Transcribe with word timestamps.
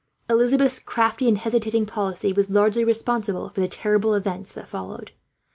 Elizabeth's 0.27 0.79
crafty 0.79 1.27
and 1.27 1.37
hesitating 1.37 1.85
policy 1.85 2.33
was 2.33 2.49
largely 2.49 2.83
responsible 2.83 3.49
for 3.49 3.61
the 3.61 3.67
terrible 3.67 4.15
events 4.15 4.51
that 4.51 4.67
followed. 4.67 5.11